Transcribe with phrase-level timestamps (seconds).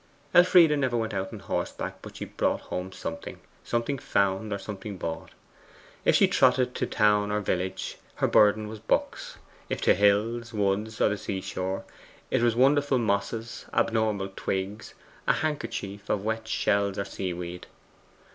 [0.33, 4.97] Elfride never went out on horseback but she brought home something something found, or something
[4.97, 5.29] bought.
[6.05, 9.37] If she trotted to town or village, her burden was books.
[9.69, 11.85] If to hills, woods, or the seashore,
[12.31, 14.95] it was wonderful mosses, abnormal twigs,
[15.27, 17.67] a handkerchief of wet shells or seaweed.